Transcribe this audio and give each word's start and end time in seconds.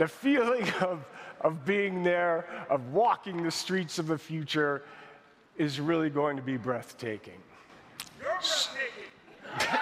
the 0.00 0.08
feeling 0.08 0.66
of, 0.80 1.04
of 1.42 1.64
being 1.64 2.02
there, 2.02 2.46
of 2.70 2.92
walking 2.92 3.42
the 3.42 3.50
streets 3.50 3.98
of 3.98 4.06
the 4.08 4.18
future, 4.18 4.82
is 5.58 5.78
really 5.78 6.08
going 6.08 6.36
to 6.36 6.42
be 6.42 6.56
breathtaking. 6.56 7.40
You're 8.18 8.30
breathtaking. 8.30 9.10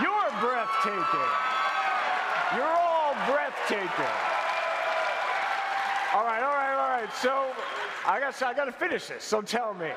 You're 0.00 0.30
breathtaking. 0.40 1.30
You're 2.54 2.64
all 2.64 3.14
breathtaking. 3.26 4.14
All 6.14 6.24
right, 6.24 6.42
all 6.44 6.54
right, 6.54 6.76
all 6.76 7.00
right. 7.00 7.12
So 7.14 7.50
I 8.06 8.20
got, 8.20 8.40
I 8.40 8.54
got 8.54 8.66
to 8.66 8.72
finish 8.72 9.08
this. 9.08 9.24
So 9.24 9.42
tell 9.42 9.74
me. 9.74 9.90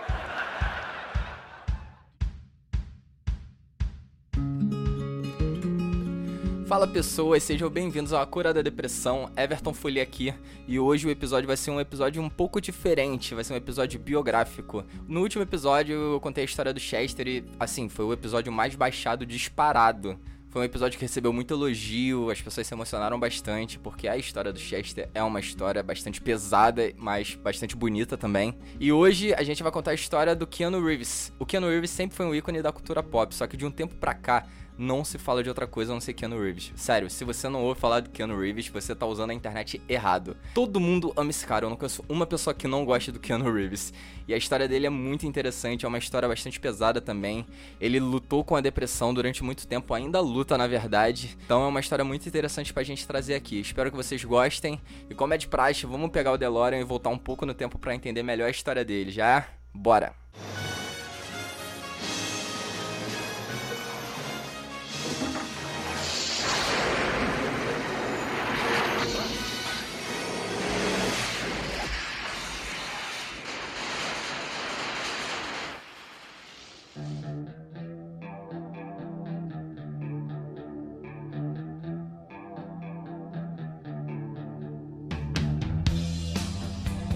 Fala 6.68 6.86
pessoas, 6.86 7.44
sejam 7.44 7.70
bem-vindos 7.70 8.12
ao 8.12 8.22
A 8.22 8.26
Cura 8.26 8.54
da 8.54 8.62
Depressão, 8.62 9.32
Everton 9.38 9.74
Folia 9.74 10.04
aqui, 10.04 10.34
e 10.68 10.78
hoje 10.78 11.08
o 11.08 11.10
episódio 11.10 11.48
vai 11.48 11.56
ser 11.56 11.72
um 11.72 11.80
episódio 11.80 12.22
um 12.22 12.30
pouco 12.30 12.60
diferente, 12.60 13.34
vai 13.34 13.42
ser 13.46 13.54
um 13.54 13.56
episódio 13.56 13.98
biográfico. 13.98 14.84
No 15.08 15.22
último 15.22 15.42
episódio 15.44 15.96
eu 15.96 16.20
contei 16.20 16.42
a 16.42 16.46
história 16.46 16.74
do 16.74 16.80
Chester 16.80 17.26
e, 17.26 17.46
assim, 17.58 17.88
foi 17.88 18.04
o 18.04 18.12
episódio 18.12 18.52
mais 18.52 18.76
baixado 18.76 19.26
disparado. 19.26 20.20
Foi 20.50 20.62
um 20.62 20.66
episódio 20.66 21.00
que 21.00 21.06
recebeu 21.06 21.32
muito 21.32 21.54
elogio, 21.54 22.30
as 22.30 22.42
pessoas 22.42 22.68
se 22.68 22.74
emocionaram 22.74 23.18
bastante, 23.18 23.80
porque 23.80 24.06
a 24.06 24.18
história 24.18 24.52
do 24.52 24.60
Chester 24.60 25.10
é 25.14 25.24
uma 25.24 25.40
história 25.40 25.82
bastante 25.82 26.20
pesada, 26.20 26.92
mas 26.98 27.36
bastante 27.36 27.78
bonita 27.78 28.18
também. 28.18 28.54
E 28.78 28.92
hoje 28.92 29.34
a 29.34 29.44
gente 29.44 29.64
vai 29.64 29.72
contar 29.72 29.92
a 29.92 29.96
história 29.96 30.36
do 30.36 30.46
Keanu 30.46 30.84
Reeves. 30.84 31.32
O 31.40 31.46
Keanu 31.46 31.70
Reeves 31.70 31.92
sempre 31.92 32.18
foi 32.18 32.26
um 32.26 32.36
ícone 32.36 32.62
da 32.62 32.74
cultura 32.74 33.02
pop, 33.02 33.34
só 33.34 33.48
que 33.48 33.56
de 33.56 33.66
um 33.66 33.72
tempo 33.72 33.96
pra 33.96 34.14
cá 34.14 34.46
não 34.78 35.04
se 35.04 35.18
fala 35.18 35.42
de 35.42 35.50
outra 35.50 35.66
coisa 35.66 35.92
a 35.92 35.96
não 35.96 36.02
ser 36.02 36.14
Keanu 36.14 36.42
Reeves. 36.42 36.72
Sério, 36.76 37.10
se 37.10 37.24
você 37.24 37.50
não 37.50 37.64
ouve 37.64 37.80
falar 37.80 38.02
de 38.02 38.10
Keanu 38.10 38.40
Reeves, 38.40 38.68
você 38.68 38.96
tá 38.96 39.06
usando 39.06 39.32
a 39.32 39.34
internet 39.34 39.82
errado. 39.90 40.38
Todo 40.54 40.80
mundo 40.80 41.12
ama 41.16 41.30
esse 41.30 41.46
cara, 41.46 41.66
eu 41.66 41.70
não 41.70 41.78
conheço 41.78 42.04
uma 42.08 42.26
pessoa 42.26 42.54
que 42.54 42.68
não 42.68 42.86
goste 42.86 43.12
do 43.12 43.20
Keanu 43.20 43.52
Reeves. 43.52 43.94
E 44.28 44.34
a 44.34 44.38
história 44.38 44.68
dele 44.68 44.88
é 44.88 44.90
muito 44.90 45.26
interessante, 45.26 45.86
é 45.86 45.88
uma 45.88 45.98
história 45.98 46.28
bastante 46.28 46.60
pesada 46.60 47.02
também. 47.02 47.46
Ele 47.80 48.00
lutou 48.00 48.44
com 48.44 48.56
a 48.56 48.62
depressão 48.62 49.14
durante 49.14 49.44
muito 49.44 49.68
tempo, 49.68 49.94
ainda 49.94 50.20
luta 50.20 50.58
na 50.58 50.68
verdade. 50.68 51.38
Então 51.46 51.64
é 51.64 51.68
uma 51.68 51.80
história 51.80 52.06
muito 52.06 52.28
interessante 52.28 52.74
pra 52.74 52.84
gente 52.84 53.08
trazer 53.08 53.36
aqui. 53.36 53.60
Espero 53.60 53.90
que 53.90 53.98
vocês 53.98 54.24
gostem. 54.24 54.80
E 55.10 55.16
como 55.16 55.34
é 55.34 55.38
de 55.38 55.48
praxe, 55.48 55.86
vamos 55.86 56.12
pegar 56.12 56.34
o 56.34 56.38
DeLorean 56.38 56.80
e 56.80 56.84
voltar 56.84 57.10
um 57.10 57.18
pouco 57.18 57.46
no 57.46 57.54
tempo 57.54 57.80
para 57.80 57.96
entender 57.96 58.24
melhor 58.24 58.48
a 58.48 58.52
história 58.52 58.84
dele, 58.84 59.12
já? 59.12 59.48
Bora! 59.74 60.27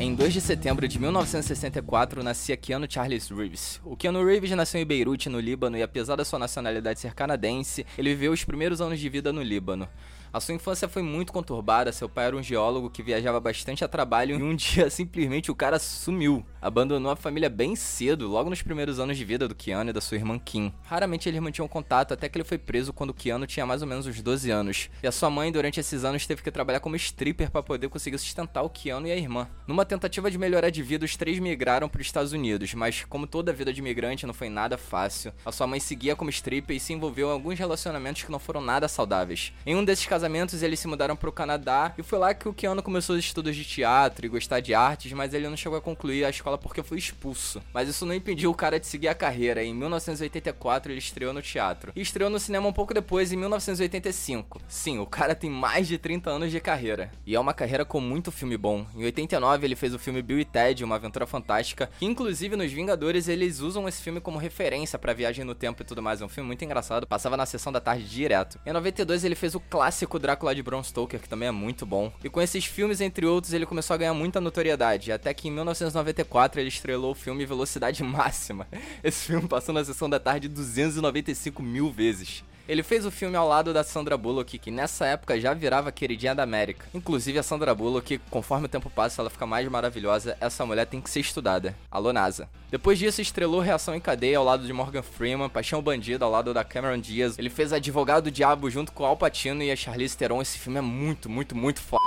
Em 0.01 0.15
2 0.15 0.33
de 0.33 0.41
setembro 0.41 0.87
de 0.87 0.97
1964, 0.97 2.23
nascia 2.23 2.57
Keanu 2.57 2.87
Charles 2.89 3.29
Reeves. 3.29 3.79
O 3.85 3.95
Keanu 3.95 4.25
Reeves 4.25 4.49
nasceu 4.49 4.81
em 4.81 4.85
Beirute, 4.85 5.29
no 5.29 5.39
Líbano, 5.39 5.77
e 5.77 5.83
apesar 5.83 6.15
da 6.15 6.25
sua 6.25 6.39
nacionalidade 6.39 6.99
ser 6.99 7.13
canadense, 7.13 7.85
ele 7.95 8.09
viveu 8.09 8.31
os 8.31 8.43
primeiros 8.43 8.81
anos 8.81 8.99
de 8.99 9.07
vida 9.07 9.31
no 9.31 9.43
Líbano. 9.43 9.87
A 10.33 10.39
sua 10.39 10.55
infância 10.55 10.87
foi 10.87 11.01
muito 11.01 11.33
conturbada, 11.33 11.91
seu 11.91 12.07
pai 12.07 12.27
era 12.27 12.37
um 12.37 12.41
geólogo 12.41 12.89
que 12.89 13.03
viajava 13.03 13.37
bastante 13.37 13.83
a 13.83 13.87
trabalho 13.87 14.39
e 14.39 14.41
um 14.41 14.55
dia 14.55 14.89
simplesmente 14.89 15.51
o 15.51 15.55
cara 15.55 15.77
sumiu. 15.77 16.45
Abandonou 16.61 17.11
a 17.11 17.17
família 17.17 17.49
bem 17.49 17.75
cedo, 17.75 18.29
logo 18.29 18.49
nos 18.49 18.61
primeiros 18.61 18.97
anos 18.97 19.17
de 19.17 19.25
vida 19.25 19.45
do 19.45 19.53
Keanu 19.53 19.89
e 19.89 19.93
da 19.93 19.99
sua 19.99 20.15
irmã 20.15 20.39
Kim. 20.39 20.71
Raramente 20.83 21.27
eles 21.27 21.41
mantinham 21.41 21.67
contato 21.67 22.13
até 22.13 22.29
que 22.29 22.37
ele 22.37 22.45
foi 22.45 22.57
preso 22.57 22.93
quando 22.93 23.13
Keanu 23.13 23.45
tinha 23.45 23.65
mais 23.65 23.81
ou 23.81 23.87
menos 23.89 24.07
uns 24.07 24.21
12 24.21 24.49
anos. 24.49 24.89
E 25.03 25.07
a 25.07 25.11
sua 25.11 25.29
mãe, 25.29 25.51
durante 25.51 25.81
esses 25.81 26.05
anos, 26.05 26.25
teve 26.25 26.41
que 26.41 26.49
trabalhar 26.49 26.79
como 26.79 26.95
stripper 26.95 27.51
para 27.51 27.61
poder 27.61 27.89
conseguir 27.89 28.17
sustentar 28.17 28.61
o 28.61 28.69
Keanu 28.69 29.07
e 29.07 29.11
a 29.11 29.17
irmã. 29.17 29.49
Numa 29.67 29.83
tentativa 29.83 30.31
de 30.31 30.37
melhorar 30.37 30.69
de 30.69 30.81
vida, 30.81 31.03
os 31.03 31.17
três 31.17 31.39
migraram 31.39 31.89
para 31.89 31.99
os 31.99 32.07
Estados 32.07 32.31
Unidos, 32.31 32.73
mas 32.73 33.03
como 33.03 33.27
toda 33.27 33.51
a 33.51 33.55
vida 33.55 33.73
de 33.73 33.81
imigrante 33.81 34.25
não 34.25 34.33
foi 34.33 34.47
nada 34.47 34.77
fácil, 34.77 35.33
a 35.45 35.51
sua 35.51 35.67
mãe 35.67 35.81
seguia 35.81 36.15
como 36.15 36.29
stripper 36.29 36.77
e 36.77 36.79
se 36.79 36.93
envolveu 36.93 37.27
em 37.27 37.33
alguns 37.33 37.59
relacionamentos 37.59 38.23
que 38.23 38.31
não 38.31 38.39
foram 38.39 38.61
nada 38.61 38.87
saudáveis. 38.87 39.51
Em 39.65 39.75
um 39.75 39.83
desses 39.83 40.05
casamentos, 40.21 40.61
eles 40.61 40.79
se 40.79 40.87
mudaram 40.87 41.15
para 41.15 41.29
o 41.29 41.31
Canadá 41.31 41.95
e 41.97 42.03
foi 42.03 42.19
lá 42.19 42.31
que 42.31 42.47
o 42.47 42.53
Keanu 42.53 42.83
começou 42.83 43.15
os 43.15 43.25
estudos 43.25 43.55
de 43.55 43.65
teatro 43.65 44.23
e 44.23 44.29
gostar 44.29 44.59
de 44.59 44.71
artes, 44.71 45.11
mas 45.13 45.33
ele 45.33 45.49
não 45.49 45.57
chegou 45.57 45.79
a 45.79 45.81
concluir 45.81 46.23
a 46.23 46.29
escola 46.29 46.59
porque 46.59 46.83
foi 46.83 46.99
expulso. 46.99 47.59
Mas 47.73 47.89
isso 47.89 48.05
não 48.05 48.13
impediu 48.13 48.51
o 48.51 48.53
cara 48.53 48.79
de 48.79 48.85
seguir 48.85 49.07
a 49.07 49.15
carreira. 49.15 49.63
Em 49.63 49.73
1984 49.73 50.91
ele 50.91 50.99
estreou 50.99 51.33
no 51.33 51.41
teatro 51.41 51.91
e 51.95 52.01
estreou 52.01 52.29
no 52.29 52.39
cinema 52.39 52.67
um 52.67 52.73
pouco 52.73 52.93
depois, 52.93 53.31
em 53.31 53.35
1985. 53.35 54.61
Sim, 54.67 54.99
o 54.99 55.07
cara 55.07 55.33
tem 55.33 55.49
mais 55.49 55.87
de 55.87 55.97
30 55.97 56.29
anos 56.29 56.51
de 56.51 56.59
carreira 56.59 57.11
e 57.25 57.35
é 57.35 57.39
uma 57.39 57.53
carreira 57.53 57.83
com 57.83 57.99
muito 57.99 58.31
filme 58.31 58.57
bom. 58.57 58.85
Em 58.95 59.03
89 59.03 59.65
ele 59.65 59.75
fez 59.75 59.91
o 59.91 59.99
filme 59.99 60.21
Bill 60.21 60.39
e 60.39 60.45
Ted, 60.45 60.83
uma 60.83 60.97
aventura 60.97 61.25
fantástica, 61.25 61.89
que 61.97 62.05
inclusive 62.05 62.55
nos 62.55 62.71
Vingadores 62.71 63.27
eles 63.27 63.59
usam 63.59 63.87
esse 63.87 64.03
filme 64.03 64.21
como 64.21 64.37
referência 64.37 64.99
para 64.99 65.13
viagem 65.13 65.43
no 65.43 65.55
tempo 65.55 65.81
e 65.81 65.85
tudo 65.85 66.03
mais. 66.03 66.21
É 66.21 66.25
um 66.25 66.29
filme 66.29 66.45
muito 66.45 66.63
engraçado, 66.63 67.07
passava 67.07 67.35
na 67.35 67.47
sessão 67.47 67.71
da 67.71 67.81
tarde 67.81 68.07
direto. 68.07 68.59
Em 68.67 68.71
92 68.71 69.23
ele 69.23 69.33
fez 69.33 69.55
o 69.55 69.59
clássico 69.59 70.10
Drácula 70.19 70.55
de 70.55 70.63
Bram 70.63 70.83
Stoker, 70.83 71.19
que 71.19 71.29
também 71.29 71.47
é 71.47 71.51
muito 71.51 71.85
bom. 71.85 72.11
E 72.23 72.29
com 72.29 72.41
esses 72.41 72.65
filmes, 72.65 73.01
entre 73.01 73.25
outros, 73.25 73.53
ele 73.53 73.65
começou 73.65 73.93
a 73.93 73.97
ganhar 73.97 74.13
muita 74.13 74.41
notoriedade, 74.41 75.11
até 75.11 75.33
que 75.33 75.47
em 75.47 75.51
1994 75.51 76.59
ele 76.59 76.69
estrelou 76.69 77.11
o 77.11 77.15
filme 77.15 77.45
Velocidade 77.45 78.03
Máxima. 78.03 78.67
Esse 79.03 79.27
filme 79.27 79.47
passou 79.47 79.73
na 79.73 79.83
sessão 79.83 80.09
da 80.09 80.19
tarde 80.19 80.47
295 80.47 81.61
mil 81.61 81.91
vezes. 81.91 82.43
Ele 82.71 82.83
fez 82.83 83.05
o 83.05 83.11
filme 83.11 83.35
ao 83.35 83.49
lado 83.49 83.73
da 83.73 83.83
Sandra 83.83 84.15
Bullock, 84.15 84.57
que 84.57 84.71
nessa 84.71 85.05
época 85.05 85.37
já 85.37 85.53
virava 85.53 85.91
queridinha 85.91 86.33
da 86.33 86.43
América. 86.43 86.85
Inclusive 86.93 87.37
a 87.37 87.43
Sandra 87.43 87.75
Bullock, 87.75 88.17
conforme 88.29 88.67
o 88.67 88.69
tempo 88.69 88.89
passa, 88.89 89.21
ela 89.21 89.29
fica 89.29 89.45
mais 89.45 89.67
maravilhosa. 89.67 90.37
Essa 90.39 90.65
mulher 90.65 90.85
tem 90.85 91.01
que 91.01 91.09
ser 91.09 91.19
estudada. 91.19 91.75
Alô 91.91 92.13
NASA. 92.13 92.47
Depois 92.69 92.97
disso, 92.97 93.19
estrelou 93.19 93.59
Reação 93.59 93.93
em 93.93 93.99
Cadeia 93.99 94.37
ao 94.37 94.45
lado 94.45 94.65
de 94.65 94.71
Morgan 94.71 95.01
Freeman, 95.01 95.49
Paixão 95.49 95.81
Bandido 95.81 96.23
ao 96.23 96.31
lado 96.31 96.53
da 96.53 96.63
Cameron 96.63 96.97
Diaz. 96.97 97.37
Ele 97.37 97.49
fez 97.49 97.73
Advogado 97.73 98.23
do 98.23 98.31
Diabo 98.31 98.69
junto 98.69 98.93
com 98.93 99.05
Al 99.05 99.17
Pacino 99.17 99.61
e 99.61 99.69
a 99.69 99.75
Charlize 99.75 100.15
Theron. 100.15 100.41
Esse 100.41 100.57
filme 100.57 100.79
é 100.79 100.81
muito, 100.81 101.29
muito, 101.29 101.53
muito 101.53 101.81
foda. 101.81 102.01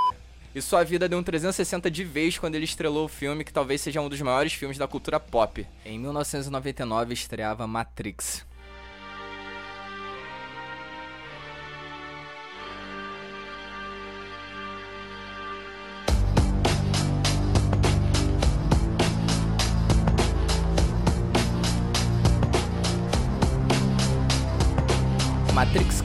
E 0.55 0.63
sua 0.63 0.83
vida 0.83 1.07
deu 1.07 1.19
um 1.19 1.23
360 1.23 1.91
de 1.91 2.05
vez 2.05 2.39
quando 2.39 2.55
ele 2.55 2.65
estrelou 2.65 3.05
o 3.05 3.09
filme 3.09 3.45
que 3.45 3.53
talvez 3.53 3.83
seja 3.83 4.01
um 4.01 4.09
dos 4.09 4.23
maiores 4.23 4.55
filmes 4.55 4.79
da 4.79 4.89
cultura 4.89 5.21
pop. 5.21 5.67
Em 5.85 5.99
1999 5.99 7.13
estreava 7.13 7.67
Matrix. 7.67 8.47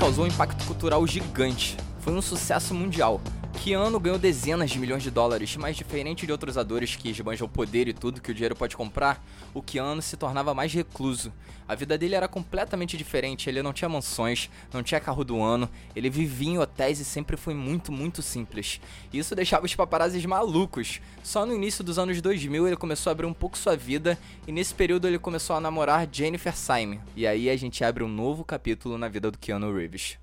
Causou 0.09 0.25
um 0.25 0.27
impacto 0.27 0.65
cultural 0.65 1.05
gigante. 1.05 1.77
Foi 1.99 2.13
um 2.13 2.21
sucesso 2.21 2.73
mundial. 2.73 3.21
Keanu 3.61 3.99
ganhou 3.99 4.17
dezenas 4.17 4.71
de 4.71 4.79
milhões 4.79 5.03
de 5.03 5.11
dólares, 5.11 5.57
mas 5.57 5.75
diferente 5.75 6.25
de 6.25 6.31
outros 6.31 6.57
atores 6.57 6.95
que 6.95 7.09
esbanjam 7.09 7.45
o 7.45 7.49
poder 7.49 7.89
e 7.89 7.93
tudo 7.93 8.21
que 8.21 8.31
o 8.31 8.33
dinheiro 8.33 8.55
pode 8.55 8.75
comprar, 8.75 9.21
o 9.53 9.61
Keanu 9.61 10.01
se 10.01 10.15
tornava 10.15 10.53
mais 10.53 10.73
recluso. 10.73 11.33
A 11.67 11.75
vida 11.75 11.97
dele 11.97 12.15
era 12.15 12.27
completamente 12.27 12.95
diferente, 12.95 13.49
ele 13.49 13.61
não 13.61 13.73
tinha 13.73 13.89
mansões, 13.89 14.49
não 14.71 14.81
tinha 14.81 15.01
carro 15.01 15.25
do 15.25 15.41
ano, 15.41 15.69
ele 15.93 16.09
vivia 16.09 16.51
em 16.51 16.57
hotéis 16.57 17.01
e 17.01 17.05
sempre 17.05 17.35
foi 17.35 17.53
muito, 17.53 17.91
muito 17.91 18.21
simples. 18.21 18.79
Isso 19.11 19.35
deixava 19.35 19.65
os 19.65 19.75
paparazzis 19.75 20.25
malucos. 20.25 21.01
Só 21.21 21.45
no 21.45 21.53
início 21.53 21.83
dos 21.83 21.99
anos 21.99 22.21
2000 22.21 22.65
ele 22.65 22.77
começou 22.77 23.11
a 23.11 23.13
abrir 23.13 23.25
um 23.25 23.33
pouco 23.33 23.57
sua 23.57 23.75
vida 23.75 24.17
e 24.47 24.53
nesse 24.53 24.73
período 24.73 25.05
ele 25.05 25.19
começou 25.19 25.53
a 25.53 25.59
namorar 25.59 26.07
Jennifer 26.09 26.55
Syme. 26.55 27.01
E 27.13 27.27
aí 27.27 27.49
a 27.49 27.57
gente 27.57 27.83
abre 27.83 28.05
um 28.05 28.09
novo 28.09 28.45
capítulo 28.45 28.97
na 28.97 29.09
vida 29.09 29.29
do 29.29 29.37
Keanu 29.37 29.75
Reeves. 29.75 30.17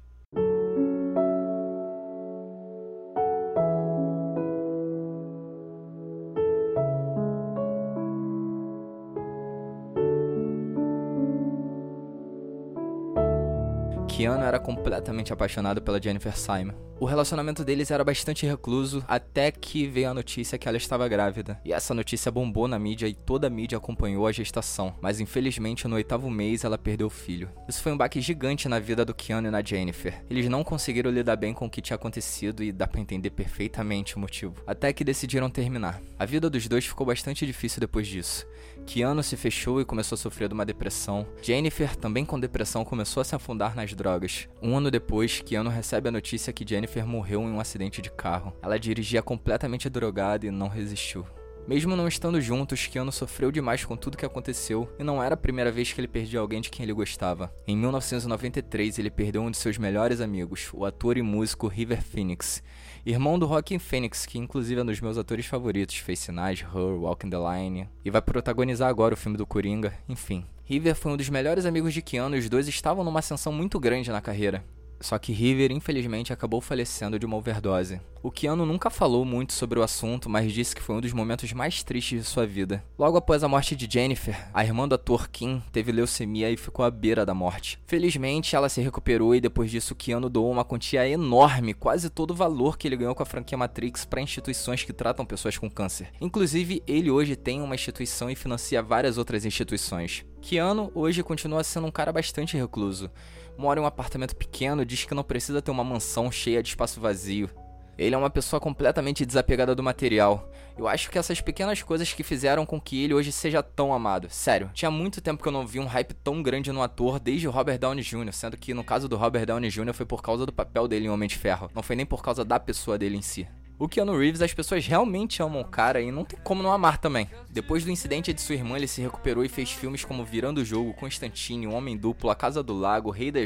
Keanu 14.06 14.44
era 14.44 14.58
completamente 14.58 15.32
apaixonado 15.32 15.82
pela 15.82 16.00
Jennifer 16.00 16.36
Simon. 16.36 16.74
O 16.98 17.04
relacionamento 17.04 17.62
deles 17.62 17.90
era 17.90 18.02
bastante 18.02 18.46
recluso 18.46 19.04
até 19.06 19.50
que 19.50 19.86
veio 19.86 20.08
a 20.08 20.14
notícia 20.14 20.56
que 20.56 20.66
ela 20.66 20.78
estava 20.78 21.06
grávida. 21.06 21.60
E 21.62 21.70
essa 21.70 21.92
notícia 21.92 22.32
bombou 22.32 22.66
na 22.66 22.78
mídia 22.78 23.06
e 23.06 23.14
toda 23.14 23.48
a 23.48 23.50
mídia 23.50 23.76
acompanhou 23.76 24.26
a 24.26 24.32
gestação. 24.32 24.94
Mas 25.02 25.20
infelizmente 25.20 25.86
no 25.86 25.96
oitavo 25.96 26.30
mês 26.30 26.64
ela 26.64 26.78
perdeu 26.78 27.08
o 27.08 27.10
filho. 27.10 27.50
Isso 27.68 27.82
foi 27.82 27.92
um 27.92 27.98
baque 27.98 28.18
gigante 28.18 28.66
na 28.66 28.78
vida 28.78 29.04
do 29.04 29.14
Keanu 29.14 29.48
e 29.48 29.50
na 29.50 29.62
Jennifer. 29.62 30.24
Eles 30.30 30.48
não 30.48 30.64
conseguiram 30.64 31.10
lidar 31.10 31.36
bem 31.36 31.52
com 31.52 31.66
o 31.66 31.70
que 31.70 31.82
tinha 31.82 31.96
acontecido 31.96 32.62
e 32.62 32.72
dá 32.72 32.86
pra 32.86 33.00
entender 33.00 33.28
perfeitamente 33.28 34.16
o 34.16 34.18
motivo. 34.18 34.54
Até 34.66 34.90
que 34.90 35.04
decidiram 35.04 35.50
terminar. 35.50 36.00
A 36.18 36.24
vida 36.24 36.48
dos 36.48 36.66
dois 36.66 36.86
ficou 36.86 37.06
bastante 37.06 37.44
difícil 37.44 37.78
depois 37.78 38.06
disso. 38.06 38.46
Keanu 38.86 39.22
se 39.22 39.36
fechou 39.36 39.82
e 39.82 39.84
começou 39.84 40.16
a 40.16 40.18
sofrer 40.18 40.48
de 40.48 40.54
uma 40.54 40.64
depressão. 40.64 41.26
Jennifer, 41.42 41.94
também 41.94 42.24
com 42.24 42.40
depressão, 42.40 42.86
começou 42.86 43.20
a 43.20 43.24
se 43.24 43.34
afundar 43.34 43.76
nas 43.76 43.92
drogas. 43.92 44.48
Um 44.62 44.78
ano 44.78 44.90
depois, 44.90 45.42
Keanu 45.42 45.68
recebe 45.68 46.08
a 46.08 46.12
notícia 46.12 46.52
que 46.52 46.66
Jennifer 46.66 46.85
morreu 47.06 47.42
em 47.42 47.50
um 47.50 47.60
acidente 47.60 48.00
de 48.00 48.10
carro. 48.10 48.54
Ela 48.62 48.78
dirigia 48.78 49.22
completamente 49.22 49.88
drogada 49.88 50.46
e 50.46 50.50
não 50.50 50.68
resistiu. 50.68 51.26
Mesmo 51.66 51.96
não 51.96 52.06
estando 52.06 52.40
juntos, 52.40 52.86
Keanu 52.86 53.10
sofreu 53.10 53.50
demais 53.50 53.84
com 53.84 53.96
tudo 53.96 54.16
que 54.16 54.24
aconteceu 54.24 54.88
e 55.00 55.02
não 55.02 55.20
era 55.20 55.34
a 55.34 55.36
primeira 55.36 55.72
vez 55.72 55.92
que 55.92 56.00
ele 56.00 56.06
perdia 56.06 56.38
alguém 56.38 56.60
de 56.60 56.70
quem 56.70 56.84
ele 56.84 56.92
gostava. 56.92 57.52
Em 57.66 57.76
1993, 57.76 59.00
ele 59.00 59.10
perdeu 59.10 59.42
um 59.42 59.50
de 59.50 59.56
seus 59.56 59.76
melhores 59.76 60.20
amigos, 60.20 60.70
o 60.72 60.84
ator 60.84 61.18
e 61.18 61.22
músico 61.22 61.66
River 61.66 62.00
Phoenix, 62.00 62.62
irmão 63.04 63.36
do 63.36 63.48
Joaquin 63.48 63.80
Phoenix, 63.80 64.24
que 64.24 64.38
inclusive 64.38 64.78
é 64.78 64.84
um 64.84 64.86
dos 64.86 65.00
meus 65.00 65.18
atores 65.18 65.46
favoritos, 65.46 65.96
fez 65.96 66.20
Sinais, 66.20 66.60
Her, 66.60 67.00
Walking 67.00 67.30
the 67.30 67.36
Line, 67.36 67.88
e 68.04 68.10
vai 68.12 68.22
protagonizar 68.22 68.88
agora 68.88 69.14
o 69.14 69.16
filme 69.16 69.36
do 69.36 69.44
Coringa, 69.44 69.92
enfim. 70.08 70.46
River 70.64 70.94
foi 70.94 71.12
um 71.12 71.16
dos 71.16 71.28
melhores 71.28 71.66
amigos 71.66 71.92
de 71.92 72.00
Keanu 72.00 72.36
e 72.36 72.38
os 72.38 72.48
dois 72.48 72.68
estavam 72.68 73.02
numa 73.02 73.18
ascensão 73.18 73.52
muito 73.52 73.80
grande 73.80 74.10
na 74.12 74.20
carreira. 74.20 74.64
Só 75.00 75.18
que 75.18 75.32
River, 75.32 75.72
infelizmente, 75.72 76.32
acabou 76.32 76.60
falecendo 76.60 77.18
de 77.18 77.26
uma 77.26 77.36
overdose. 77.36 78.00
O 78.22 78.30
Keanu 78.30 78.66
nunca 78.66 78.90
falou 78.90 79.24
muito 79.24 79.52
sobre 79.52 79.78
o 79.78 79.82
assunto, 79.84 80.28
mas 80.28 80.52
disse 80.52 80.74
que 80.74 80.82
foi 80.82 80.96
um 80.96 81.00
dos 81.00 81.12
momentos 81.12 81.52
mais 81.52 81.84
tristes 81.84 82.22
de 82.22 82.26
sua 82.26 82.44
vida. 82.44 82.82
Logo 82.98 83.16
após 83.16 83.44
a 83.44 83.48
morte 83.48 83.76
de 83.76 83.88
Jennifer, 83.88 84.48
a 84.52 84.64
irmã 84.64 84.88
do 84.88 84.96
ator 84.96 85.28
Kim 85.28 85.62
teve 85.70 85.92
leucemia 85.92 86.50
e 86.50 86.56
ficou 86.56 86.84
à 86.84 86.90
beira 86.90 87.24
da 87.24 87.34
morte. 87.34 87.78
Felizmente, 87.86 88.56
ela 88.56 88.68
se 88.68 88.80
recuperou 88.80 89.32
e 89.32 89.40
depois 89.40 89.70
disso 89.70 89.94
Keanu 89.94 90.28
doou 90.28 90.50
uma 90.50 90.64
quantia 90.64 91.08
enorme, 91.08 91.72
quase 91.72 92.10
todo 92.10 92.32
o 92.32 92.34
valor 92.34 92.76
que 92.76 92.88
ele 92.88 92.96
ganhou 92.96 93.14
com 93.14 93.22
a 93.22 93.26
franquia 93.26 93.56
Matrix 93.56 94.04
para 94.04 94.20
instituições 94.20 94.82
que 94.82 94.92
tratam 94.92 95.24
pessoas 95.24 95.56
com 95.56 95.70
câncer. 95.70 96.08
Inclusive, 96.20 96.82
ele 96.84 97.10
hoje 97.12 97.36
tem 97.36 97.62
uma 97.62 97.76
instituição 97.76 98.28
e 98.28 98.34
financia 98.34 98.82
várias 98.82 99.18
outras 99.18 99.44
instituições. 99.44 100.24
Keanu 100.40 100.90
hoje 100.94 101.22
continua 101.22 101.62
sendo 101.62 101.86
um 101.86 101.92
cara 101.92 102.12
bastante 102.12 102.56
recluso 102.56 103.10
mora 103.56 103.80
em 103.80 103.82
um 103.82 103.86
apartamento 103.86 104.36
pequeno 104.36 104.82
e 104.82 104.86
diz 104.86 105.04
que 105.04 105.14
não 105.14 105.22
precisa 105.22 105.62
ter 105.62 105.70
uma 105.70 105.84
mansão 105.84 106.30
cheia 106.30 106.62
de 106.62 106.68
espaço 106.68 107.00
vazio. 107.00 107.50
Ele 107.98 108.14
é 108.14 108.18
uma 108.18 108.28
pessoa 108.28 108.60
completamente 108.60 109.24
desapegada 109.24 109.74
do 109.74 109.82
material. 109.82 110.50
Eu 110.76 110.86
acho 110.86 111.10
que 111.10 111.18
essas 111.18 111.40
pequenas 111.40 111.82
coisas 111.82 112.12
que 112.12 112.22
fizeram 112.22 112.66
com 112.66 112.78
que 112.78 113.02
ele 113.02 113.14
hoje 113.14 113.32
seja 113.32 113.62
tão 113.62 113.94
amado. 113.94 114.28
Sério, 114.28 114.70
tinha 114.74 114.90
muito 114.90 115.22
tempo 115.22 115.42
que 115.42 115.48
eu 115.48 115.52
não 115.52 115.66
vi 115.66 115.80
um 115.80 115.86
hype 115.86 116.12
tão 116.12 116.42
grande 116.42 116.70
no 116.70 116.82
ator 116.82 117.18
desde 117.18 117.48
o 117.48 117.50
Robert 117.50 117.78
Downey 117.78 118.04
Jr., 118.04 118.32
sendo 118.32 118.58
que 118.58 118.74
no 118.74 118.84
caso 118.84 119.08
do 119.08 119.16
Robert 119.16 119.46
Downey 119.46 119.70
Jr. 119.70 119.94
foi 119.94 120.04
por 120.04 120.20
causa 120.20 120.44
do 120.44 120.52
papel 120.52 120.86
dele 120.86 121.06
em 121.06 121.08
Homem 121.08 121.28
de 121.28 121.38
Ferro, 121.38 121.70
não 121.74 121.82
foi 121.82 121.96
nem 121.96 122.04
por 122.04 122.22
causa 122.22 122.44
da 122.44 122.60
pessoa 122.60 122.98
dele 122.98 123.16
em 123.16 123.22
si. 123.22 123.48
O 123.78 123.86
Keanu 123.86 124.18
Reeves, 124.18 124.40
as 124.40 124.54
pessoas 124.54 124.86
realmente 124.86 125.42
amam 125.42 125.60
o 125.60 125.64
cara 125.64 126.00
e 126.00 126.10
não 126.10 126.24
tem 126.24 126.38
como 126.42 126.62
não 126.62 126.72
amar 126.72 126.96
também. 126.96 127.28
Depois 127.50 127.84
do 127.84 127.90
incidente 127.90 128.32
de 128.32 128.40
sua 128.40 128.54
irmã, 128.54 128.76
ele 128.76 128.88
se 128.88 129.02
recuperou 129.02 129.44
e 129.44 129.50
fez 129.50 129.70
filmes 129.70 130.02
como 130.02 130.24
Virando 130.24 130.62
o 130.62 130.64
Jogo, 130.64 130.94
Constantine, 130.94 131.66
Homem 131.66 131.94
Duplo, 131.94 132.30
A 132.30 132.34
Casa 132.34 132.62
do 132.62 132.72
Lago, 132.72 133.10
Rei 133.10 133.30
da... 133.30 133.40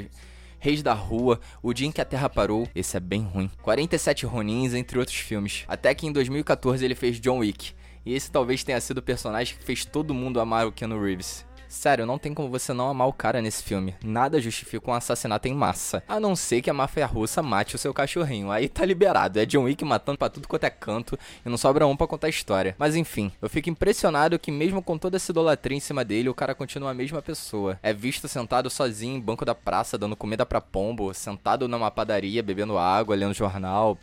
Reis 0.63 0.83
da 0.83 0.93
Rua, 0.93 1.41
O 1.63 1.73
Dia 1.73 1.89
em 1.89 1.91
que 1.91 2.03
a 2.03 2.05
Terra 2.05 2.29
Parou, 2.29 2.69
esse 2.75 2.97
é 2.97 3.01
bem 3.01 3.23
ruim. 3.23 3.51
47 3.63 4.27
Ronins, 4.27 4.75
entre 4.75 4.99
outros 4.99 5.17
filmes. 5.17 5.65
Até 5.67 5.95
que 5.95 6.07
em 6.07 6.13
2014 6.13 6.85
ele 6.85 6.95
fez 6.95 7.19
John 7.19 7.39
Wick. 7.39 7.73
E 8.05 8.15
esse 8.15 8.31
talvez 8.31 8.63
tenha 8.63 8.81
sido 8.81 8.99
o 8.99 9.03
personagem 9.03 9.57
que 9.57 9.65
fez 9.65 9.85
todo 9.85 10.15
mundo 10.15 10.39
amar 10.39 10.67
o 10.67 10.73
Keanu 10.73 11.03
Reeves. 11.03 11.47
Sério, 11.71 12.05
não 12.05 12.19
tem 12.19 12.35
como 12.35 12.49
você 12.49 12.73
não 12.73 12.89
amar 12.89 13.07
o 13.07 13.13
cara 13.13 13.41
nesse 13.41 13.63
filme. 13.63 13.95
Nada 14.03 14.41
justifica 14.41 14.91
um 14.91 14.93
assassinato 14.93 15.47
em 15.47 15.55
massa. 15.55 16.03
A 16.09 16.19
não 16.19 16.35
ser 16.35 16.61
que 16.61 16.69
a 16.69 16.75
máfia 16.75 17.07
russa 17.07 17.45
mate 17.45 17.77
o 17.77 17.79
seu 17.79 17.95
cachorrinho. 17.95 18.51
Aí 18.51 18.69
tá 18.69 18.85
liberado. 18.85 19.39
É 19.39 19.47
John 19.47 19.63
Wick 19.63 19.85
matando 19.85 20.19
pra 20.19 20.29
tudo 20.29 20.49
quanto 20.49 20.65
é 20.65 20.71
canto 20.71 21.17
e 21.47 21.49
não 21.49 21.57
sobra 21.57 21.87
um 21.87 21.97
pra 21.97 22.09
contar 22.09 22.27
a 22.27 22.31
história. 22.31 22.75
Mas 22.77 22.97
enfim, 22.97 23.31
eu 23.41 23.49
fico 23.49 23.71
impressionado 23.71 24.37
que 24.37 24.51
mesmo 24.51 24.83
com 24.83 24.99
toda 24.99 25.17
essa 25.17 25.31
idolatria 25.31 25.77
em 25.77 25.81
cima 25.81 26.05
dele, 26.05 26.29
o 26.29 26.35
cara 26.35 26.57
continua 26.57 26.91
a 26.91 26.95
mesma 26.95 27.23
pessoa. 27.23 27.79
É 27.85 27.93
visto 27.93 28.27
sentado 28.27 28.69
sozinho 28.69 29.17
em 29.17 29.21
banco 29.21 29.45
da 29.45 29.55
praça, 29.55 29.97
dando 29.97 30.17
comida 30.17 30.45
para 30.45 30.61
pombo, 30.61 31.15
sentado 31.15 31.69
numa 31.69 31.91
padaria, 31.91 32.43
bebendo 32.43 32.79
água, 32.79 33.15
lendo 33.15 33.33
jornal, 33.33 33.97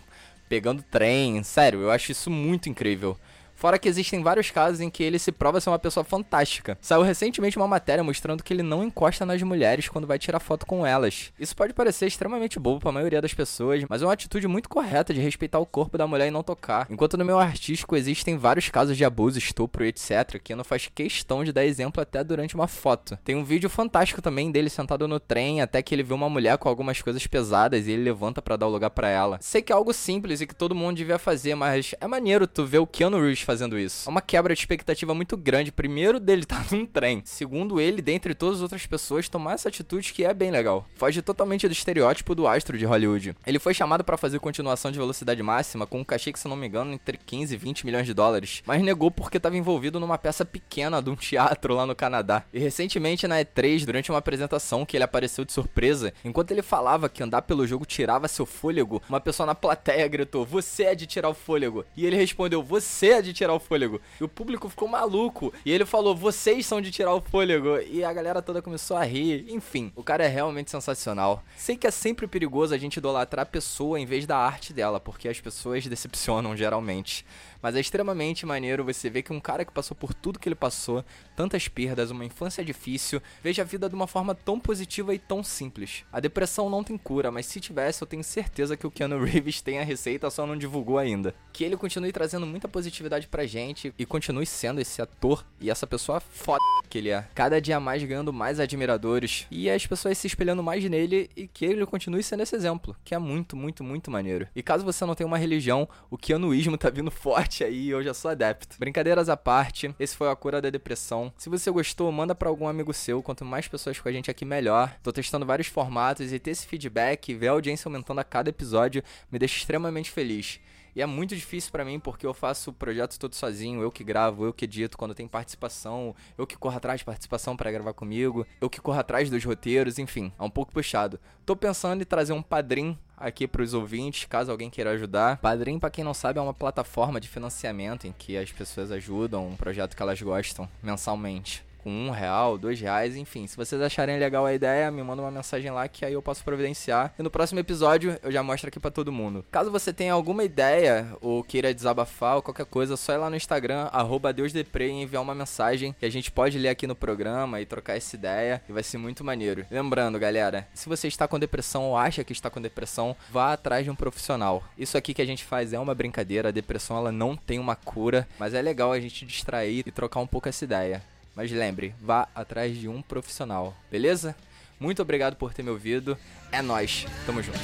pegando 0.47 0.81
trem. 0.83 1.43
Sério, 1.43 1.81
eu 1.81 1.91
acho 1.91 2.13
isso 2.13 2.31
muito 2.31 2.69
incrível. 2.69 3.17
Fora 3.57 3.79
que 3.79 3.89
existem 3.89 4.21
vários 4.21 4.51
casos 4.51 4.79
em 4.79 4.87
que 4.87 5.01
ele 5.01 5.17
se 5.17 5.31
prova 5.31 5.59
ser 5.59 5.71
uma 5.71 5.79
pessoa 5.79 6.03
fantástica. 6.03 6.77
Saiu 6.79 7.01
recentemente 7.01 7.57
uma 7.57 7.67
matéria 7.67 8.03
mostrando 8.03 8.43
que 8.43 8.53
ele 8.53 8.61
não 8.61 8.83
encosta 8.83 9.25
nas 9.25 9.41
mulheres 9.41 9.89
quando 9.89 10.05
vai 10.05 10.19
tirar 10.19 10.39
foto 10.39 10.63
com 10.63 10.85
elas. 10.85 11.33
Isso 11.39 11.55
pode 11.55 11.73
parecer 11.73 12.05
extremamente 12.05 12.59
bobo 12.59 12.79
para 12.79 12.89
a 12.89 12.93
maioria 12.93 13.19
das 13.19 13.33
pessoas, 13.33 13.83
mas 13.89 14.03
é 14.03 14.05
uma 14.05 14.13
atitude 14.13 14.47
muito 14.47 14.69
correta 14.69 15.11
de 15.11 15.19
respeitar 15.19 15.57
o 15.57 15.65
corpo 15.65 15.97
da 15.97 16.05
mulher 16.05 16.27
e 16.27 16.31
não 16.31 16.43
tocar. 16.43 16.85
Enquanto 16.87 17.17
no 17.17 17.25
meu 17.25 17.39
artístico 17.39 17.95
existem 17.95 18.37
vários 18.37 18.69
casos 18.69 18.95
de 18.95 19.03
abuso, 19.03 19.39
estupro 19.39 19.83
e 19.83 19.87
etc, 19.87 20.39
que 20.39 20.53
não 20.53 20.63
faz 20.63 20.87
questão 20.93 21.43
de 21.43 21.51
dar 21.51 21.65
exemplo 21.65 21.99
até 21.99 22.23
durante 22.23 22.53
uma 22.53 22.67
foto. 22.67 23.17
Tem 23.25 23.35
um 23.35 23.43
vídeo 23.43 23.71
fantástico 23.71 24.21
também 24.21 24.51
dele 24.51 24.69
sentado 24.69 25.07
no 25.07 25.19
trem 25.19 25.61
até 25.61 25.81
que 25.81 25.95
ele 25.95 26.03
vê 26.03 26.13
uma 26.13 26.29
mulher 26.29 26.59
com 26.59 26.69
algumas 26.69 27.01
coisas 27.01 27.25
pesadas 27.25 27.87
e 27.87 27.91
ele 27.93 28.03
levanta 28.03 28.39
para 28.39 28.55
dar 28.55 28.67
o 28.67 28.71
lugar 28.71 28.91
para 28.91 29.09
ela. 29.09 29.39
Sei 29.41 29.63
que 29.63 29.71
é 29.71 29.75
algo 29.75 29.93
simples 29.93 30.41
e 30.41 30.45
que 30.45 30.53
todo 30.53 30.75
mundo 30.75 30.97
devia 30.97 31.17
fazer, 31.17 31.55
mas 31.55 31.95
é 31.99 32.05
maneiro 32.05 32.45
tu 32.45 32.63
ver 32.63 32.77
o 32.77 32.85
Keanu 32.85 33.19
Reeves 33.19 33.46
fazendo 33.47 33.79
isso. 33.79 34.09
É 34.09 34.11
uma 34.11 34.21
quebra 34.21 34.53
de 34.53 34.59
expectativa 34.59 35.13
muito 35.13 35.37
grande. 35.37 35.71
Primeiro, 35.71 36.19
dele 36.19 36.41
estar 36.43 36.63
tá 36.67 36.75
num 36.75 36.85
trem. 36.85 37.21
Segundo, 37.23 37.79
ele, 37.79 38.01
dentre 38.01 38.35
todas 38.35 38.57
as 38.57 38.61
outras 38.61 38.85
pessoas, 38.85 39.29
tomar 39.29 39.53
essa 39.53 39.69
atitude 39.69 40.11
que 40.11 40.25
é 40.25 40.33
bem 40.33 40.51
legal. 40.51 40.85
Foge 40.95 41.21
totalmente 41.21 41.65
do 41.65 41.71
estereótipo 41.71 42.35
do 42.35 42.45
astro 42.45 42.77
de 42.77 42.85
Hollywood. 42.85 43.33
Ele 43.45 43.57
foi 43.57 43.73
chamado 43.73 44.03
para 44.03 44.17
fazer 44.17 44.39
continuação 44.39 44.91
de 44.91 44.99
velocidade 44.99 45.41
máxima 45.41 45.87
com 45.87 46.01
um 46.01 46.03
cachê 46.03 46.33
que, 46.33 46.39
se 46.39 46.47
não 46.47 46.57
me 46.57 46.67
engano, 46.67 46.91
entre 46.91 47.17
15 47.17 47.53
e 47.53 47.57
20 47.57 47.85
milhões 47.85 48.05
de 48.05 48.13
dólares, 48.13 48.61
mas 48.65 48.81
negou 48.81 49.09
porque 49.09 49.37
estava 49.37 49.55
envolvido 49.55 49.97
numa 49.97 50.17
peça 50.17 50.43
pequena 50.43 51.01
de 51.01 51.09
um 51.09 51.15
teatro 51.17 51.73
lá 51.73 51.85
no 51.85 51.95
Canadá. 51.95 52.43
E 52.53 52.59
recentemente 52.59 53.27
na 53.27 53.39
E3, 53.39 53.85
durante 53.85 54.11
uma 54.11 54.19
apresentação 54.19 54.85
que 54.85 54.97
ele 54.97 55.05
apareceu 55.05 55.45
de 55.45 55.53
surpresa, 55.53 56.13
enquanto 56.25 56.51
ele 56.51 56.61
falava 56.61 57.07
que 57.07 57.23
andar 57.23 57.43
pelo 57.43 57.65
jogo 57.65 57.85
tirava 57.85 58.27
seu 58.27 58.45
fôlego, 58.45 59.01
uma 59.07 59.21
pessoa 59.21 59.47
na 59.47 59.55
plateia 59.55 60.05
gritou: 60.07 60.45
"Você 60.45 60.83
é 60.83 60.95
de 60.95 61.07
tirar 61.07 61.29
o 61.29 61.33
fôlego". 61.33 61.85
E 61.95 62.05
ele 62.05 62.17
respondeu: 62.17 62.61
"Você 62.61 63.11
é 63.11 63.21
de 63.21 63.36
tirar 63.37 63.53
o 63.53 63.59
fôlego". 63.59 64.01
E 64.19 64.23
o 64.23 64.27
público 64.27 64.67
ficou 64.69 64.87
maluco. 64.87 65.53
E 65.65 65.71
ele 65.71 65.85
falou: 65.85 66.15
vocês 66.15 66.65
são 66.65 66.81
de 66.81 66.91
tirar 66.91 67.13
o 67.13 67.21
fôlego. 67.21 67.77
E 67.79 68.03
a 68.03 68.11
galera 68.11 68.41
toda 68.41 68.61
começou 68.61 68.97
a 68.97 69.03
rir. 69.03 69.45
Enfim, 69.49 69.91
o 69.95 70.03
cara 70.03 70.25
é 70.25 70.27
realmente 70.27 70.71
sensacional. 70.71 71.43
Sei 71.55 71.77
que 71.77 71.87
é 71.87 71.91
sempre 71.91 72.27
perigoso 72.27 72.73
a 72.73 72.77
gente 72.77 72.97
idolatrar 72.97 73.43
a 73.43 73.45
pessoa 73.45 73.99
em 73.99 74.05
vez 74.05 74.25
da 74.25 74.37
arte 74.37 74.73
dela, 74.73 74.99
porque 74.99 75.29
as 75.29 75.39
pessoas 75.39 75.85
decepcionam 75.85 76.55
geralmente. 76.55 77.25
Mas 77.61 77.75
é 77.75 77.79
extremamente 77.79 78.45
maneiro 78.45 78.83
você 78.83 79.09
ver 79.09 79.23
que 79.23 79.33
um 79.33 79.39
cara 79.39 79.65
que 79.65 79.71
passou 79.71 79.95
por 79.95 80.13
tudo 80.13 80.39
que 80.39 80.47
ele 80.47 80.55
passou, 80.55 81.03
tantas 81.35 81.67
perdas, 81.67 82.11
uma 82.11 82.25
infância 82.25 82.63
difícil, 82.63 83.21
veja 83.43 83.61
a 83.61 83.65
vida 83.65 83.89
de 83.89 83.95
uma 83.95 84.07
forma 84.07 84.33
tão 84.33 84.59
positiva 84.59 85.13
e 85.13 85.19
tão 85.19 85.43
simples. 85.43 86.05
A 86.11 86.19
depressão 86.19 86.69
não 86.69 86.83
tem 86.83 86.97
cura, 86.97 87.31
mas 87.31 87.45
se 87.45 87.59
tivesse, 87.59 88.01
eu 88.01 88.07
tenho 88.07 88.23
certeza 88.23 88.77
que 88.77 88.87
o 88.87 88.91
Keanu 88.91 89.23
Reeves 89.25 89.61
tem 89.61 89.79
a 89.79 89.83
receita, 89.83 90.29
só 90.29 90.45
não 90.45 90.57
divulgou 90.57 90.97
ainda. 90.97 91.33
Que 91.53 91.63
ele 91.63 91.77
continue 91.77 92.11
trazendo 92.11 92.45
muita 92.45 92.67
positividade 92.67 93.27
pra 93.27 93.45
gente 93.45 93.93
e 93.97 94.05
continue 94.05 94.45
sendo 94.45 94.81
esse 94.81 95.01
ator 95.01 95.45
e 95.59 95.69
essa 95.69 95.87
pessoa 95.87 96.19
foda 96.19 96.59
que 96.87 96.97
ele 96.97 97.09
é. 97.09 97.25
Cada 97.35 97.59
dia 97.61 97.79
mais 97.79 98.03
ganhando 98.03 98.31
mais 98.31 98.59
admiradores 98.59 99.45
e 99.51 99.69
as 99.69 99.85
pessoas 99.85 100.17
se 100.17 100.27
espelhando 100.27 100.63
mais 100.63 100.83
nele 100.85 101.29
e 101.35 101.47
que 101.47 101.65
ele 101.65 101.85
continue 101.85 102.23
sendo 102.23 102.43
esse 102.43 102.55
exemplo, 102.55 102.95
que 103.03 103.13
é 103.13 103.19
muito, 103.19 103.55
muito, 103.55 103.83
muito 103.83 104.09
maneiro. 104.09 104.47
E 104.55 104.63
caso 104.63 104.85
você 104.85 105.05
não 105.05 105.15
tenha 105.15 105.27
uma 105.27 105.37
religião, 105.37 105.87
o 106.09 106.17
Keanuísmo 106.17 106.77
tá 106.77 106.89
vindo 106.89 107.11
forte 107.11 107.46
aí 107.63 107.87
e 107.87 107.89
eu 107.89 108.03
já 108.03 108.13
sou 108.13 108.31
adepto. 108.31 108.77
Brincadeiras 108.79 109.29
à 109.29 109.37
parte, 109.37 109.93
esse 109.99 110.15
foi 110.15 110.29
a 110.29 110.35
cura 110.35 110.61
da 110.61 110.69
depressão. 110.69 111.33
Se 111.37 111.49
você 111.49 111.71
gostou, 111.71 112.11
manda 112.11 112.35
para 112.35 112.49
algum 112.49 112.67
amigo 112.67 112.93
seu. 112.93 113.23
Quanto 113.23 113.45
mais 113.45 113.67
pessoas 113.67 113.99
com 113.99 114.09
a 114.09 114.11
gente 114.11 114.29
aqui, 114.29 114.45
melhor. 114.45 114.95
Tô 115.01 115.11
testando 115.11 115.45
vários 115.45 115.67
formatos 115.67 116.31
e 116.31 116.39
ter 116.39 116.51
esse 116.51 116.67
feedback, 116.67 117.33
ver 117.33 117.47
a 117.47 117.51
audiência 117.51 117.87
aumentando 117.87 118.19
a 118.19 118.23
cada 118.23 118.49
episódio, 118.49 119.03
me 119.31 119.39
deixa 119.39 119.57
extremamente 119.57 120.11
feliz. 120.11 120.59
E 120.97 121.01
é 121.01 121.05
muito 121.05 121.35
difícil 121.35 121.71
para 121.71 121.85
mim 121.85 121.99
porque 121.99 122.25
eu 122.25 122.33
faço 122.33 122.71
o 122.71 122.73
projeto 122.73 123.19
todo 123.19 123.35
sozinho, 123.35 123.83
eu 123.83 123.91
que 123.91 124.03
gravo, 124.03 124.45
eu 124.45 124.51
que 124.51 124.65
edito 124.65 124.97
quando 124.97 125.13
tem 125.13 125.27
participação, 125.27 126.15
eu 126.35 126.47
que 126.47 126.57
corro 126.57 126.75
atrás 126.75 127.01
de 127.01 127.05
participação 127.05 127.55
para 127.55 127.71
gravar 127.71 127.93
comigo, 127.93 128.47
eu 128.59 128.67
que 128.67 128.81
corro 128.81 128.99
atrás 128.99 129.29
dos 129.29 129.45
roteiros, 129.45 129.99
enfim, 129.99 130.33
é 130.39 130.43
um 130.43 130.49
pouco 130.49 130.73
puxado. 130.73 131.19
Tô 131.45 131.55
pensando 131.55 132.01
em 132.01 132.05
trazer 132.05 132.33
um 132.33 132.41
padrinho 132.41 132.97
aqui 133.17 133.47
para 133.47 133.61
os 133.61 133.73
ouvintes, 133.73 134.25
caso 134.25 134.51
alguém 134.51 134.69
queira 134.69 134.91
ajudar. 134.91 135.37
Padrim, 135.37 135.79
para 135.79 135.89
quem 135.89 136.03
não 136.03 136.13
sabe, 136.13 136.39
é 136.39 136.41
uma 136.41 136.53
plataforma 136.53 137.19
de 137.19 137.27
financiamento 137.27 138.05
em 138.07 138.13
que 138.17 138.37
as 138.37 138.51
pessoas 138.51 138.91
ajudam 138.91 139.47
um 139.47 139.55
projeto 139.55 139.95
que 139.95 140.01
elas 140.01 140.21
gostam 140.21 140.69
mensalmente 140.81 141.66
com 141.87 142.07
um 142.07 142.09
real, 142.09 142.57
dois 142.57 142.81
reais, 142.81 143.15
enfim. 143.15 143.47
Se 143.47 143.55
vocês 143.55 143.81
acharem 143.81 144.19
legal 144.19 144.45
a 144.45 144.53
ideia, 144.53 144.91
me 144.91 145.01
manda 145.01 145.21
uma 145.21 145.31
mensagem 145.31 145.71
lá 145.71 145.87
que 145.87 146.03
aí 146.03 146.11
eu 146.11 146.21
posso 146.21 146.43
providenciar. 146.43 147.13
E 147.17 147.23
no 147.23 147.31
próximo 147.31 147.61
episódio 147.61 148.19
eu 148.21 148.29
já 148.29 148.43
mostro 148.43 148.67
aqui 148.67 148.77
para 148.77 148.91
todo 148.91 149.09
mundo. 149.09 149.45
Caso 149.49 149.71
você 149.71 149.93
tenha 149.93 150.11
alguma 150.11 150.43
ideia 150.43 151.15
ou 151.21 151.41
queira 151.41 151.73
desabafar 151.73 152.35
ou 152.35 152.41
qualquer 152.41 152.65
coisa, 152.65 152.97
só 152.97 153.13
ir 153.13 153.17
lá 153.17 153.29
no 153.29 153.37
Instagram, 153.37 153.87
arroba 153.93 154.33
DeusDepre 154.33 154.87
e 154.87 155.01
enviar 155.01 155.23
uma 155.23 155.33
mensagem 155.33 155.95
que 155.97 156.05
a 156.05 156.11
gente 156.11 156.29
pode 156.29 156.59
ler 156.59 156.67
aqui 156.67 156.85
no 156.85 156.93
programa 156.93 157.61
e 157.61 157.65
trocar 157.65 157.95
essa 157.95 158.17
ideia 158.17 158.61
e 158.67 158.73
vai 158.73 158.83
ser 158.83 158.97
muito 158.97 159.23
maneiro. 159.23 159.65
Lembrando, 159.71 160.19
galera, 160.19 160.67
se 160.73 160.89
você 160.89 161.07
está 161.07 161.25
com 161.25 161.39
depressão 161.39 161.85
ou 161.85 161.95
acha 161.95 162.21
que 162.21 162.33
está 162.33 162.49
com 162.49 162.59
depressão, 162.59 163.15
vá 163.31 163.53
atrás 163.53 163.85
de 163.85 163.89
um 163.89 163.95
profissional. 163.95 164.61
Isso 164.77 164.97
aqui 164.97 165.13
que 165.13 165.21
a 165.21 165.25
gente 165.25 165.45
faz 165.45 165.71
é 165.71 165.79
uma 165.79 165.95
brincadeira, 165.95 166.49
a 166.49 166.51
depressão 166.51 166.97
ela 166.97 167.13
não 167.13 167.37
tem 167.37 167.59
uma 167.59 167.77
cura, 167.77 168.27
mas 168.37 168.53
é 168.53 168.61
legal 168.61 168.91
a 168.91 168.99
gente 168.99 169.25
distrair 169.25 169.83
e 169.85 169.91
trocar 169.91 170.19
um 170.19 170.27
pouco 170.27 170.49
essa 170.49 170.65
ideia. 170.65 171.01
Mas 171.37 171.51
lembre, 171.51 171.93
vá 172.01 172.27
atrás 172.33 172.75
de 172.75 172.89
um 172.89 172.99
profissional, 172.99 173.77
beleza? 173.91 174.35
Muito 174.79 175.03
obrigado 175.03 175.35
por 175.35 175.53
ter 175.53 175.61
me 175.61 175.69
ouvido. 175.69 176.17
É 176.51 176.63
nós. 176.63 177.05
Tamo 177.27 177.43
junto. 177.43 177.59